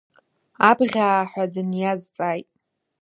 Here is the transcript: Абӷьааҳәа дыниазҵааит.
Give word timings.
Абӷьааҳәа 0.69 1.45
дыниазҵааит. 1.53 2.47